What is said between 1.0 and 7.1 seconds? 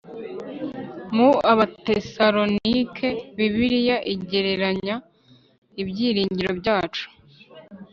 Mu Abatesalonike Bibiliya igereranya ibyiringiro byacu